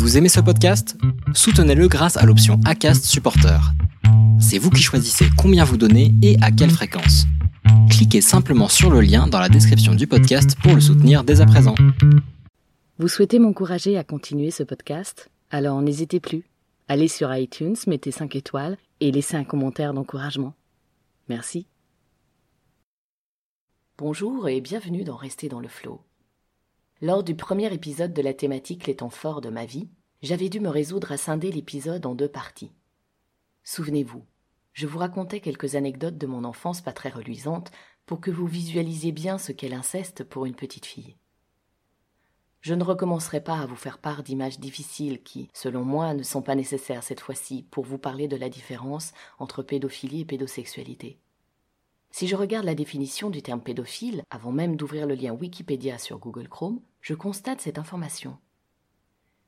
[0.00, 0.96] Vous aimez ce podcast?
[1.34, 3.60] Soutenez-le grâce à l'option ACAST Supporter.
[4.40, 7.26] C'est vous qui choisissez combien vous donnez et à quelle fréquence.
[7.90, 11.46] Cliquez simplement sur le lien dans la description du podcast pour le soutenir dès à
[11.46, 11.74] présent.
[12.98, 15.28] Vous souhaitez m'encourager à continuer ce podcast?
[15.50, 16.44] Alors n'hésitez plus.
[16.88, 20.54] Allez sur iTunes, mettez 5 étoiles et laissez un commentaire d'encouragement.
[21.28, 21.66] Merci.
[23.98, 26.00] Bonjour et bienvenue dans Rester dans le flot.
[27.02, 29.88] Lors du premier épisode de la thématique Les temps forts de ma vie,
[30.20, 32.72] j'avais dû me résoudre à scinder l'épisode en deux parties.
[33.64, 34.22] Souvenez-vous,
[34.74, 37.70] je vous racontais quelques anecdotes de mon enfance pas très reluisantes
[38.04, 41.16] pour que vous visualisiez bien ce qu'est l'inceste pour une petite fille.
[42.60, 46.42] Je ne recommencerai pas à vous faire part d'images difficiles qui, selon moi, ne sont
[46.42, 51.18] pas nécessaires cette fois-ci pour vous parler de la différence entre pédophilie et pédosexualité.
[52.10, 56.18] Si je regarde la définition du terme pédophile, avant même d'ouvrir le lien Wikipédia sur
[56.18, 58.36] Google Chrome, je constate cette information.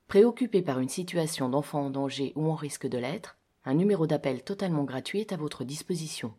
[0.06, 4.42] Préoccupé par une situation d'enfant en danger ou en risque de l'être, un numéro d'appel
[4.42, 6.34] totalement gratuit est à votre disposition,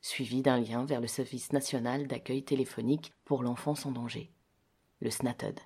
[0.00, 4.30] suivi d'un lien vers le Service national d'accueil téléphonique pour l'enfance en danger,
[5.00, 5.60] le SNATED.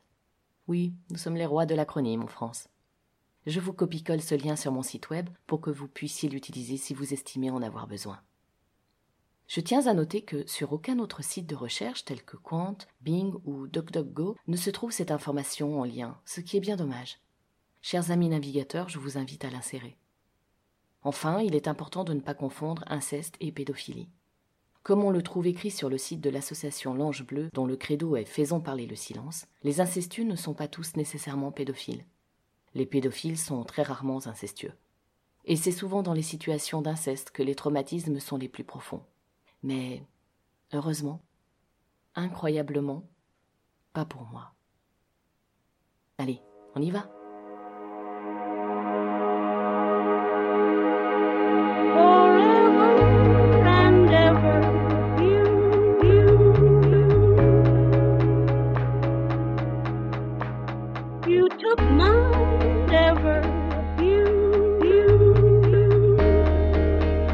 [0.69, 2.69] Oui, nous sommes les rois de l'acronyme en France.
[3.47, 6.95] Je vous copie-colle ce lien sur mon site web pour que vous puissiez l'utiliser si
[6.95, 8.21] vous estimez en avoir besoin.
[9.51, 13.35] Je tiens à noter que sur aucun autre site de recherche tel que Quant, Bing
[13.45, 17.19] ou DuckDuckGo ne se trouve cette information en lien, ce qui est bien dommage.
[17.83, 19.97] Chers amis navigateurs, je vous invite à l'insérer.
[21.03, 24.09] Enfin, il est important de ne pas confondre inceste et pédophilie.
[24.85, 28.15] Comme on le trouve écrit sur le site de l'association L'Ange Bleu, dont le credo
[28.15, 32.05] est Faisons parler le silence, les incestueux ne sont pas tous nécessairement pédophiles.
[32.75, 34.75] Les pédophiles sont très rarement incestueux.
[35.45, 39.03] Et c'est souvent dans les situations d'inceste que les traumatismes sont les plus profonds.
[39.63, 40.03] Mais,
[40.73, 41.21] heureusement,
[42.15, 43.05] incroyablement,
[43.93, 44.55] pas pour moi.
[46.19, 46.41] Allez,
[46.75, 47.20] on y va.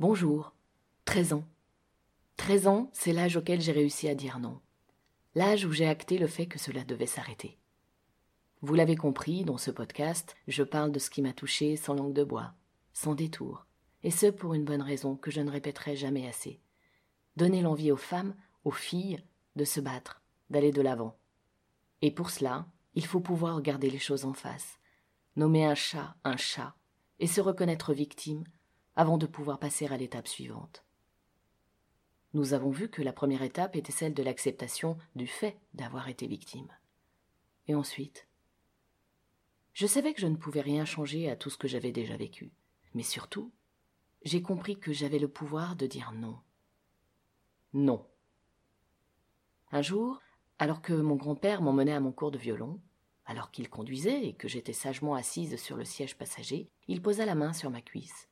[0.00, 0.54] Bonjour.
[1.04, 1.44] 13 ans.
[2.38, 4.58] 13 ans, c'est l'âge auquel j'ai réussi à dire non.
[5.34, 7.58] L'âge où j'ai acté le fait que cela devait s'arrêter.
[8.62, 12.14] Vous l'avez compris, dans ce podcast, je parle de ce qui m'a touché sans langue
[12.14, 12.54] de bois,
[12.94, 13.66] sans détour,
[14.02, 16.62] et ce pour une bonne raison que je ne répéterai jamais assez.
[17.36, 18.34] Donner l'envie aux femmes,
[18.64, 19.22] aux filles,
[19.54, 21.18] de se battre, d'aller de l'avant.
[22.00, 24.78] Et pour cela, il faut pouvoir regarder les choses en face,
[25.36, 26.74] nommer un chat un chat,
[27.18, 28.44] et se reconnaître victime
[28.96, 30.84] avant de pouvoir passer à l'étape suivante.
[32.32, 36.26] Nous avons vu que la première étape était celle de l'acceptation du fait d'avoir été
[36.26, 36.68] victime.
[37.66, 38.28] Et ensuite
[39.72, 42.52] Je savais que je ne pouvais rien changer à tout ce que j'avais déjà vécu,
[42.94, 43.52] mais surtout,
[44.22, 46.38] j'ai compris que j'avais le pouvoir de dire non.
[47.72, 48.06] Non.
[49.72, 50.20] Un jour,
[50.58, 52.80] alors que mon grand-père m'emmenait à mon cours de violon,
[53.26, 57.36] alors qu'il conduisait et que j'étais sagement assise sur le siège passager, il posa la
[57.36, 58.28] main sur ma cuisse.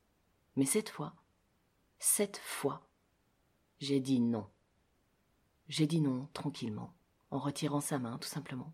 [0.58, 1.14] Mais cette fois,
[2.00, 2.90] cette fois,
[3.78, 4.44] j'ai dit non.
[5.68, 6.92] J'ai dit non tranquillement,
[7.30, 8.72] en retirant sa main tout simplement.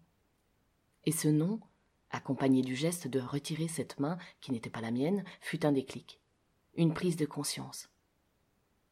[1.04, 1.60] Et ce non,
[2.08, 6.22] accompagné du geste de retirer cette main qui n'était pas la mienne, fut un déclic,
[6.74, 7.90] une prise de conscience.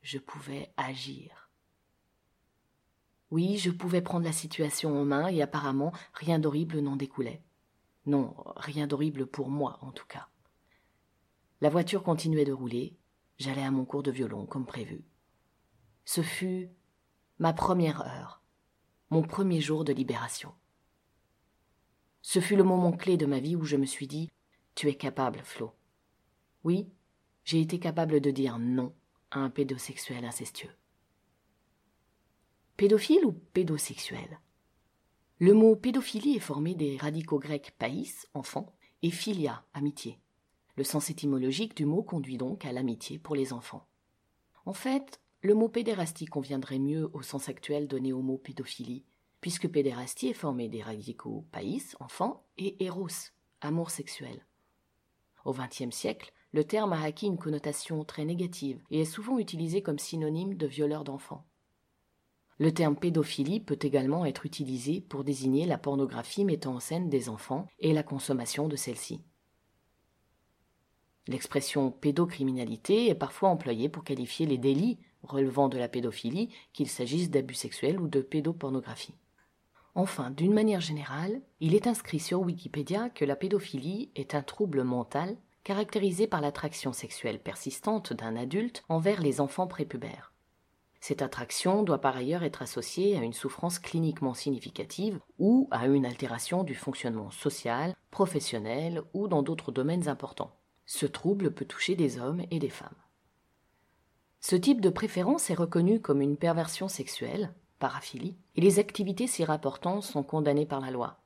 [0.02, 1.48] Je pouvais agir.
[3.30, 7.42] Oui, je pouvais prendre la situation en main et apparemment rien d'horrible n'en découlait.
[8.04, 10.28] Non, rien d'horrible pour moi en tout cas.
[11.62, 12.98] La voiture continuait de rouler.
[13.38, 15.04] J'allais à mon cours de violon comme prévu.
[16.04, 16.70] Ce fut
[17.38, 18.42] ma première heure,
[19.10, 20.52] mon premier jour de libération.
[22.20, 24.28] Ce fut le moment clé de ma vie où je me suis dit
[24.74, 25.70] Tu es capable, Flo.
[26.64, 26.90] Oui,
[27.44, 28.92] j'ai été capable de dire non
[29.30, 30.74] à un pédosexuel incestueux.
[32.76, 34.40] Pédophile ou pédosexuel?
[35.38, 40.18] Le mot pédophilie est formé des radicaux grecs païs, enfant, et philia, amitié.
[40.76, 43.86] Le sens étymologique du mot conduit donc à l'amitié pour les enfants.
[44.64, 49.04] En fait, le mot pédérastie conviendrait mieux au sens actuel donné au mot pédophilie,
[49.40, 53.08] puisque pédérastie est formé des radicaux païs, enfant, et eros,
[53.60, 54.46] amour sexuel.
[55.44, 59.82] Au XXe siècle, le terme a acquis une connotation très négative et est souvent utilisé
[59.82, 61.44] comme synonyme de violeur d'enfants.
[62.58, 67.28] Le terme pédophilie peut également être utilisé pour désigner la pornographie mettant en scène des
[67.28, 69.24] enfants et la consommation de celle-ci.
[71.28, 77.30] L'expression pédocriminalité est parfois employée pour qualifier les délits relevant de la pédophilie, qu'il s'agisse
[77.30, 79.14] d'abus sexuels ou de pédopornographie.
[79.94, 84.84] Enfin, d'une manière générale, il est inscrit sur Wikipédia que la pédophilie est un trouble
[84.84, 90.32] mental caractérisé par l'attraction sexuelle persistante d'un adulte envers les enfants prépubères.
[91.00, 96.06] Cette attraction doit par ailleurs être associée à une souffrance cliniquement significative ou à une
[96.06, 100.52] altération du fonctionnement social, professionnel ou dans d'autres domaines importants.
[100.94, 102.90] Ce trouble peut toucher des hommes et des femmes.
[104.40, 109.42] Ce type de préférence est reconnu comme une perversion sexuelle, paraphilie, et les activités s'y
[109.42, 111.22] rapportant sont condamnées par la loi,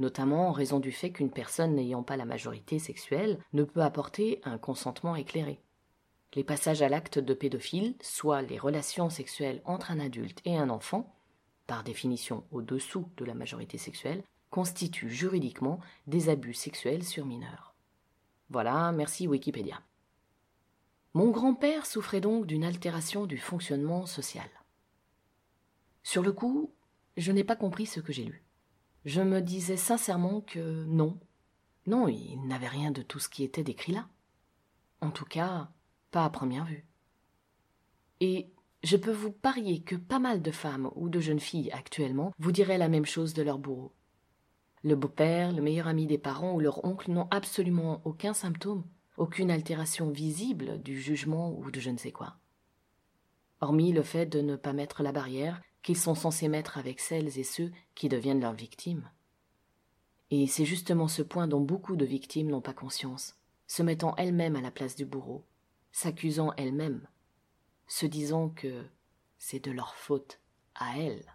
[0.00, 4.40] notamment en raison du fait qu'une personne n'ayant pas la majorité sexuelle ne peut apporter
[4.42, 5.60] un consentement éclairé.
[6.34, 10.70] Les passages à l'acte de pédophile, soit les relations sexuelles entre un adulte et un
[10.70, 11.14] enfant,
[11.68, 15.78] par définition au-dessous de la majorité sexuelle, constituent juridiquement
[16.08, 17.73] des abus sexuels sur mineurs.
[18.54, 19.82] Voilà, merci Wikipédia.
[21.12, 24.48] Mon grand-père souffrait donc d'une altération du fonctionnement social.
[26.04, 26.72] Sur le coup,
[27.16, 28.44] je n'ai pas compris ce que j'ai lu.
[29.06, 31.18] Je me disais sincèrement que non.
[31.88, 34.06] Non, il n'avait rien de tout ce qui était décrit là.
[35.00, 35.68] En tout cas,
[36.12, 36.86] pas à première vue.
[38.20, 38.52] Et
[38.84, 42.52] je peux vous parier que pas mal de femmes ou de jeunes filles actuellement vous
[42.52, 43.92] diraient la même chose de leur bourreau.
[44.84, 48.84] Le beau-père, le meilleur ami des parents ou leur oncle n'ont absolument aucun symptôme
[49.16, 52.36] aucune altération visible du jugement ou de je ne sais quoi.
[53.60, 57.38] Hormis le fait de ne pas mettre la barrière qu'ils sont censés mettre avec celles
[57.38, 59.08] et ceux qui deviennent leurs victimes.
[60.30, 63.36] Et c'est justement ce point dont beaucoup de victimes n'ont pas conscience,
[63.66, 65.44] se mettant elles-mêmes à la place du bourreau,
[65.92, 67.06] s'accusant elles-mêmes,
[67.86, 68.84] se disant que
[69.38, 70.40] c'est de leur faute
[70.74, 71.33] à elles.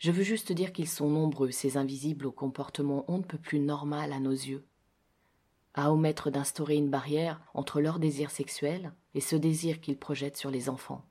[0.00, 3.60] Je veux juste dire qu'ils sont nombreux, ces invisibles au comportement on ne peut plus
[3.60, 4.66] normal à nos yeux,
[5.74, 10.50] à omettre d'instaurer une barrière entre leur désir sexuel et ce désir qu'ils projettent sur
[10.50, 11.04] les enfants.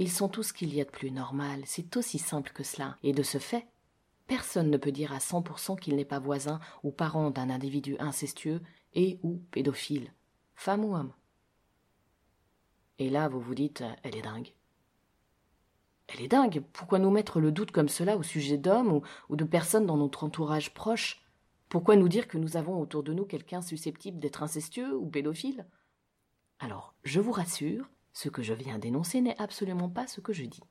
[0.00, 2.98] Ils sont tout ce qu'il y a de plus normal, c'est aussi simple que cela,
[3.04, 3.68] et de ce fait,
[4.26, 7.48] personne ne peut dire à cent pour cent qu'il n'est pas voisin ou parent d'un
[7.48, 8.60] individu incestueux
[8.92, 10.12] et ou pédophile,
[10.56, 11.12] femme ou homme.
[12.98, 14.52] Et là, vous vous dites, elle est dingue.
[16.08, 16.62] Elle est dingue.
[16.72, 20.24] Pourquoi nous mettre le doute comme cela au sujet d'hommes ou, de personnes dans notre
[20.24, 21.22] entourage proche?
[21.68, 25.66] Pourquoi nous dire que nous avons autour de nous quelqu'un susceptible d'être incestueux ou pédophile?
[26.60, 30.44] Alors, je vous rassure, ce que je viens d'énoncer n'est absolument pas ce que je
[30.44, 30.62] dis.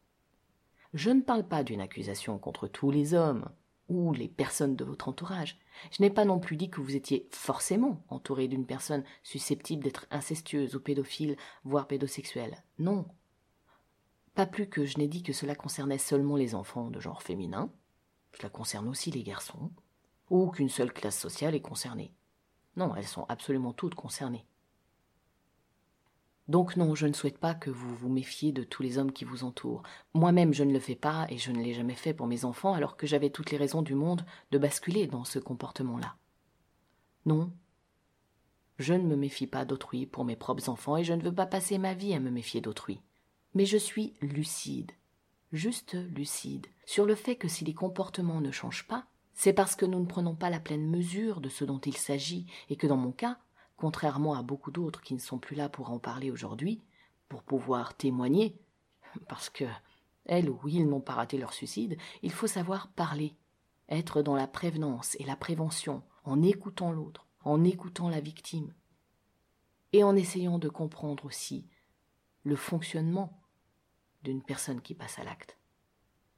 [0.93, 3.49] Je ne parle pas d'une accusation contre tous les hommes
[3.89, 5.59] ou les personnes de votre entourage.
[5.91, 10.07] Je n'ai pas non plus dit que vous étiez forcément entouré d'une personne susceptible d'être
[10.09, 11.35] incestueuse ou pédophile,
[11.65, 12.63] voire pédosexuelle.
[12.79, 13.05] Non.
[14.35, 17.71] Pas plus que je n'ai dit que cela concernait seulement les enfants de genre féminin.
[18.33, 19.71] Cela concerne aussi les garçons,
[20.29, 22.13] ou qu'une seule classe sociale est concernée.
[22.75, 24.45] Non, elles sont absolument toutes concernées.
[26.49, 29.23] Donc non, je ne souhaite pas que vous vous méfiez de tous les hommes qui
[29.23, 29.83] vous entourent.
[30.13, 32.73] Moi-même, je ne le fais pas et je ne l'ai jamais fait pour mes enfants
[32.73, 36.17] alors que j'avais toutes les raisons du monde de basculer dans ce comportement-là.
[37.25, 37.51] Non,
[38.77, 41.45] je ne me méfie pas d'autrui pour mes propres enfants et je ne veux pas
[41.45, 42.99] passer ma vie à me méfier d'autrui.
[43.55, 44.91] Mais je suis lucide,
[45.53, 49.85] juste lucide, sur le fait que si les comportements ne changent pas, c'est parce que
[49.85, 52.97] nous ne prenons pas la pleine mesure de ce dont il s'agit et que dans
[52.97, 53.37] mon cas,
[53.77, 56.81] contrairement à beaucoup d'autres qui ne sont plus là pour en parler aujourd'hui,
[57.29, 58.59] pour pouvoir témoigner,
[59.29, 59.65] parce que
[60.25, 63.35] elles ou ils n'ont pas raté leur suicide, il faut savoir parler,
[63.87, 68.73] être dans la prévenance et la prévention, en écoutant l'autre, en écoutant la victime,
[69.93, 71.67] et en essayant de comprendre aussi
[72.43, 73.39] le fonctionnement
[74.25, 75.57] d'une personne qui passe à l'acte.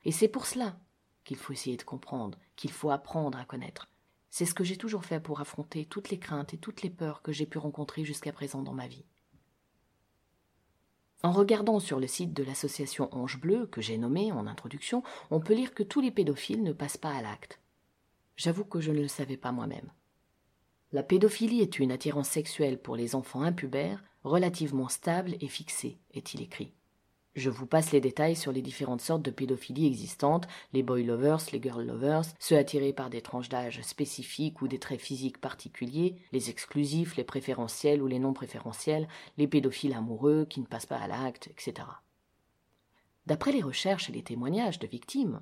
[0.06, 0.80] Et c'est pour cela
[1.24, 3.90] qu'il faut essayer de comprendre, qu'il faut apprendre à connaître.
[4.30, 7.22] C'est ce que j'ai toujours fait pour affronter toutes les craintes et toutes les peurs
[7.24, 9.06] que j'ai pu rencontrer jusqu'à présent dans ma vie.
[11.24, 15.02] En regardant sur le site de l'association Ange Bleu, que j'ai nommé en introduction,
[15.32, 17.60] on peut lire que tous les pédophiles ne passent pas à l'acte.
[18.36, 19.92] J'avoue que je ne le savais pas moi-même.
[20.92, 26.42] La pédophilie est une attirance sexuelle pour les enfants impubères, relativement stable et fixée, est-il
[26.42, 26.72] écrit.
[27.38, 31.38] Je vous passe les détails sur les différentes sortes de pédophilie existantes, les boy lovers,
[31.54, 36.16] les girl lovers, ceux attirés par des tranches d'âge spécifiques ou des traits physiques particuliers,
[36.32, 40.98] les exclusifs, les préférentiels ou les non préférentiels, les pédophiles amoureux qui ne passent pas
[40.98, 41.88] à l'acte, etc.
[43.28, 45.42] D'après les recherches et les témoignages de victimes,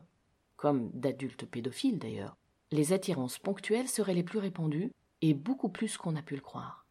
[0.57, 2.35] comme d'adultes pédophiles d'ailleurs,
[2.73, 6.84] les attirances ponctuelles seraient les plus répandues et beaucoup plus qu'on a pu le croire.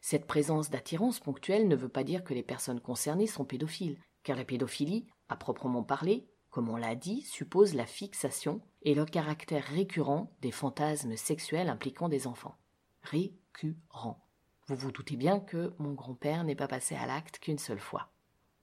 [0.00, 4.36] Cette présence d'attirance ponctuelle ne veut pas dire que les personnes concernées sont pédophiles, car
[4.36, 9.64] la pédophilie, à proprement parler, comme on l'a dit, suppose la fixation et le caractère
[9.64, 12.56] récurrent des fantasmes sexuels impliquant des enfants.
[13.02, 14.26] Récurrent.
[14.66, 18.12] Vous vous doutez bien que mon grand-père n'est pas passé à l'acte qu'une seule fois.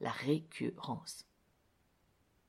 [0.01, 1.25] La récurrence.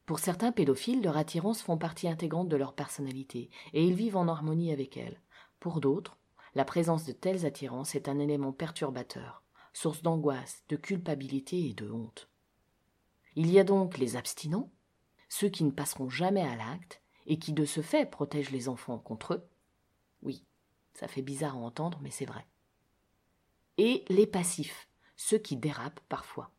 [0.07, 4.27] Pour certains pédophiles, leurs attirances font partie intégrante de leur personnalité, et ils vivent en
[4.27, 5.21] harmonie avec elles.
[5.61, 6.18] Pour d'autres,
[6.59, 11.89] la présence de telles attirances est un élément perturbateur, source d'angoisse, de culpabilité et de
[11.89, 12.29] honte.
[13.37, 14.73] Il y a donc les abstinents,
[15.29, 18.99] ceux qui ne passeront jamais à l'acte et qui de ce fait protègent les enfants
[18.99, 19.49] contre eux.
[20.23, 20.45] Oui,
[20.95, 22.45] ça fait bizarre à entendre, mais c'est vrai.
[23.77, 26.51] Et les passifs, ceux qui dérapent parfois.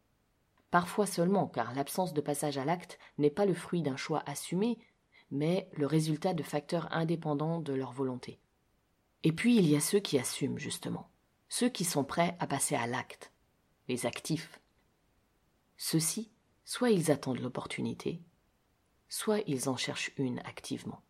[0.72, 4.80] Parfois seulement, car l'absence de passage à l'acte n'est pas le fruit d'un choix assumé,
[5.30, 8.40] mais le résultat de facteurs indépendants de leur volonté.
[9.24, 11.10] Et puis il y a ceux qui assument, justement,
[11.50, 13.32] ceux qui sont prêts à passer à l'acte,
[13.88, 14.62] les actifs.
[15.78, 16.32] Ceux-ci,
[16.64, 18.22] soit ils attendent l'opportunité,
[19.10, 21.02] soit ils en cherchent une activement.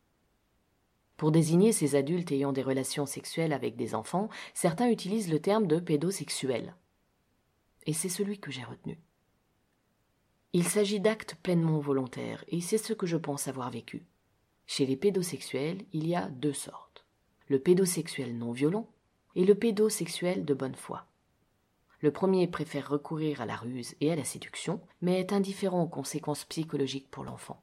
[1.18, 5.68] Pour désigner ces adultes ayant des relations sexuelles avec des enfants, certains utilisent le terme
[5.68, 6.76] de pédosexuel.
[7.86, 9.00] Et c'est celui que j'ai retenu.
[10.54, 14.08] Il s'agit d'actes pleinement volontaires, et c'est ce que je pense avoir vécu.
[14.66, 16.89] Chez les pédosexuels, il y a deux sortes
[17.50, 18.88] le pédosexuel non violent
[19.36, 21.06] et le pédosexuel de bonne foi.
[22.02, 25.88] Le premier préfère recourir à la ruse et à la séduction, mais est indifférent aux
[25.88, 27.62] conséquences psychologiques pour l'enfant.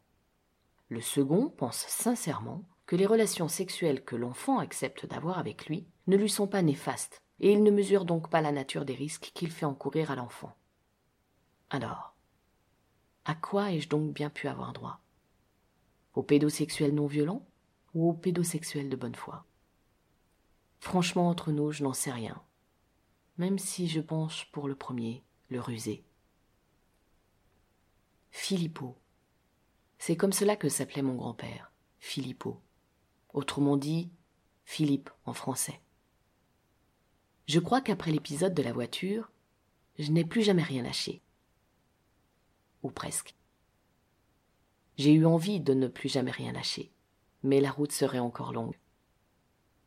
[0.88, 6.16] Le second pense sincèrement que les relations sexuelles que l'enfant accepte d'avoir avec lui ne
[6.16, 9.50] lui sont pas néfastes, et il ne mesure donc pas la nature des risques qu'il
[9.50, 10.54] fait encourir à l'enfant.
[11.70, 12.14] Alors,
[13.24, 15.00] à quoi ai-je donc bien pu avoir droit?
[16.14, 17.46] Au pédosexuel non violent
[17.94, 19.44] ou au pédosexuel de bonne foi?
[20.86, 22.40] Franchement, entre nous, je n'en sais rien.
[23.38, 26.04] Même si je penche pour le premier, le rusé.
[28.30, 28.96] Philippot.
[29.98, 32.60] C'est comme cela que s'appelait mon grand-père, Philippot.
[33.34, 34.12] Autrement dit,
[34.64, 35.80] Philippe en français.
[37.48, 39.32] Je crois qu'après l'épisode de la voiture,
[39.98, 41.20] je n'ai plus jamais rien lâché.
[42.84, 43.34] Ou presque.
[44.98, 46.92] J'ai eu envie de ne plus jamais rien lâcher,
[47.42, 48.78] mais la route serait encore longue.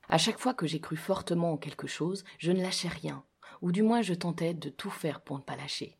[0.09, 3.23] À chaque fois que j'ai cru fortement en quelque chose, je ne lâchais rien,
[3.61, 5.99] ou du moins je tentais de tout faire pour ne pas lâcher,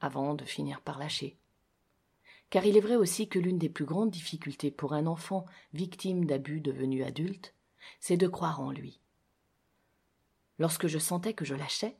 [0.00, 1.38] avant de finir par lâcher.
[2.50, 6.26] Car il est vrai aussi que l'une des plus grandes difficultés pour un enfant victime
[6.26, 7.54] d'abus devenu adulte,
[7.98, 9.00] c'est de croire en lui.
[10.58, 11.96] Lorsque je sentais que je lâchais,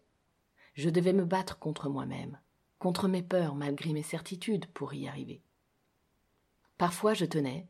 [0.74, 2.38] je devais me battre contre moi-même,
[2.78, 5.42] contre mes peurs malgré mes certitudes pour y arriver.
[6.76, 7.66] Parfois je tenais,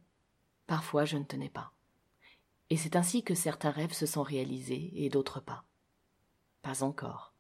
[0.67, 1.73] parfois je ne tenais pas.
[2.71, 5.65] Et c'est ainsi que certains rêves se sont réalisés et d'autres pas.
[6.63, 7.33] Pas encore.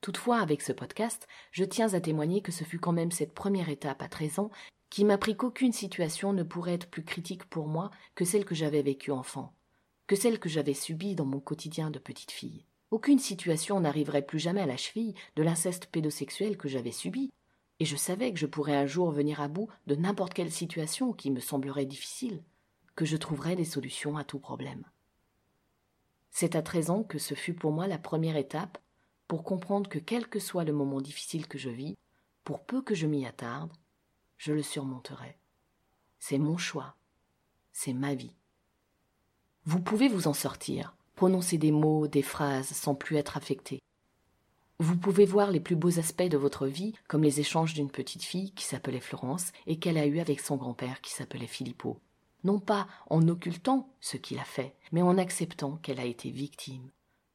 [0.00, 3.68] Toutefois, avec ce podcast, je tiens à témoigner que ce fut quand même cette première
[3.68, 4.50] étape à 13 ans
[4.90, 8.82] qui m'apprit qu'aucune situation ne pourrait être plus critique pour moi que celle que j'avais
[8.82, 9.54] vécue enfant,
[10.06, 12.66] que celle que j'avais subie dans mon quotidien de petite fille.
[12.90, 17.30] Aucune situation n'arriverait plus jamais à la cheville de l'inceste pédosexuel que j'avais subi,
[17.80, 21.12] et je savais que je pourrais un jour venir à bout de n'importe quelle situation
[21.12, 22.42] qui me semblerait difficile
[22.94, 24.84] que je trouverais des solutions à tout problème.
[26.30, 28.78] C'est à treize ans que ce fut pour moi la première étape
[29.28, 31.96] pour comprendre que quel que soit le moment difficile que je vis,
[32.44, 33.72] pour peu que je m'y attarde,
[34.36, 35.36] je le surmonterai.
[36.18, 36.96] C'est mon choix,
[37.72, 38.34] c'est ma vie.
[39.64, 43.80] Vous pouvez vous en sortir, prononcer des mots, des phrases sans plus être affecté.
[44.78, 48.24] Vous pouvez voir les plus beaux aspects de votre vie, comme les échanges d'une petite
[48.24, 52.00] fille qui s'appelait Florence et qu'elle a eu avec son grand-père qui s'appelait Philippot
[52.44, 56.90] non pas en occultant ce qu'il a fait, mais en acceptant qu'elle a été victime,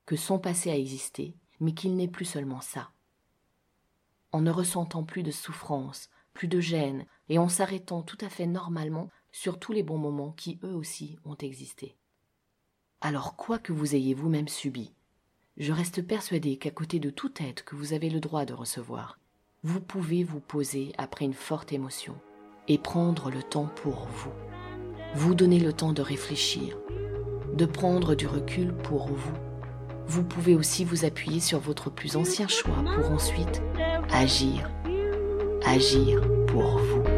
[0.06, 2.92] que son passé a existé, mais qu'il n'est plus seulement ça.
[4.32, 8.48] En ne ressentant plus de souffrance, plus de gêne, et en s'arrêtant tout à fait
[8.48, 11.96] normalement sur tous les bons moments qui eux aussi ont existé.
[13.02, 14.94] Alors quoi que vous ayez vous-même subi,
[15.58, 19.20] je reste persuadé qu'à côté de toute aide que vous avez le droit de recevoir,
[19.64, 22.16] vous pouvez vous poser après une forte émotion
[22.68, 24.34] et prendre le temps pour vous
[25.16, 26.78] vous donnez le temps de réfléchir,
[27.54, 29.34] de prendre du recul pour vous.
[30.08, 33.62] Vous pouvez aussi vous appuyer sur votre plus ancien choix pour ensuite
[34.12, 34.70] agir
[35.68, 37.17] agir pour vous.